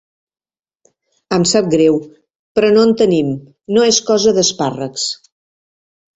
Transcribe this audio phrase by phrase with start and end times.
[1.37, 1.99] Em sap greu,
[2.61, 3.31] però no en tenim,
[3.77, 5.07] no és cosa d'espàrrecs.